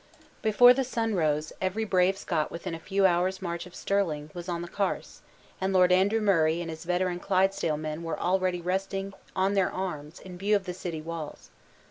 Before 0.41 0.73
the 0.73 0.83
sun 0.83 1.13
rose, 1.13 1.53
every 1.61 1.85
brave 1.85 2.17
Scot 2.17 2.49
within 2.51 2.73
a 2.73 2.79
few 2.79 3.05
hours' 3.05 3.39
march 3.39 3.67
of 3.67 3.75
Stirling, 3.75 4.31
was 4.33 4.49
on 4.49 4.63
the 4.63 4.67
Carse; 4.67 5.21
and 5.61 5.71
Lord 5.73 5.91
Andrew 5.91 6.21
Murray 6.21 6.59
and 6.59 6.71
his 6.71 6.85
veteran 6.85 7.19
Clydesdale 7.19 7.77
men 7.77 8.01
were 8.01 8.19
already 8.19 8.61
resting 8.61 9.13
on 9.35 9.53
their 9.53 9.69
arms 9.71 10.19
in 10.19 10.39
view 10.39 10.55
of 10.55 10.63
the 10.65 10.73
city 10.73 11.03
walls. 11.03 11.51